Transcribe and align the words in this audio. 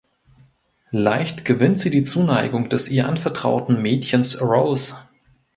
Leicht 0.89 1.45
gewinnt 1.45 1.77
sie 1.77 1.91
die 1.91 2.03
Zuneigung 2.03 2.69
des 2.69 2.89
ihr 2.89 3.07
anvertrauten 3.07 3.83
Mädchens 3.83 4.41
Rose. 4.41 4.95